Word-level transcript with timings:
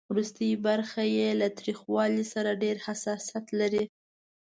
ورستۍ 0.13 0.51
برخه 0.67 1.03
یې 1.15 1.29
له 1.41 1.47
تریخوالي 1.57 2.25
سره 2.33 2.59
ډېر 2.63 2.75
حساسیت 2.87 3.45
لري. 3.59 3.83